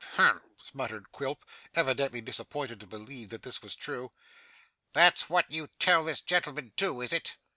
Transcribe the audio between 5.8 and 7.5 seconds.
this gentleman too, is it?